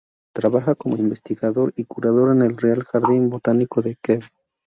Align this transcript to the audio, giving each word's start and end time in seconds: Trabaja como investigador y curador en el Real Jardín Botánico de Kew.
Trabaja 0.33 0.73
como 0.73 0.97
investigador 0.97 1.73
y 1.75 1.85
curador 1.85 2.35
en 2.35 2.41
el 2.41 2.57
Real 2.57 2.83
Jardín 2.85 3.29
Botánico 3.29 3.83
de 3.83 3.97
Kew. 4.01 4.21